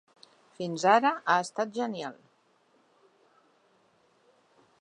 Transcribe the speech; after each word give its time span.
Fins 0.59 0.85
ara 0.93 1.11
ha 1.33 1.35
estat 1.43 1.75
genial. 1.75 2.17